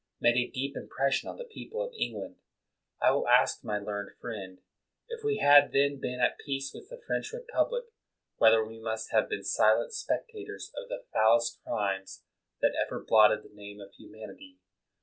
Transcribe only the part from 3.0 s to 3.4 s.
will